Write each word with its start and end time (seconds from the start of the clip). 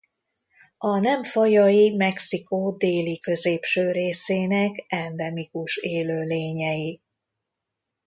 A 0.77 0.99
nem 0.99 1.23
fajai 1.23 1.95
Mexikó 1.95 2.71
déli-középső 2.77 3.91
részének 3.91 4.83
endemikus 4.87 5.77
élőlényei. 5.77 7.01